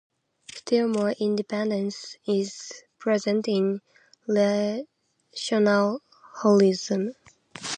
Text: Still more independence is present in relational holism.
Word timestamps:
Still 0.51 0.87
more 0.87 1.11
independence 1.11 2.15
is 2.25 2.71
present 2.97 3.47
in 3.47 3.81
relational 4.25 6.01
holism. 6.39 7.13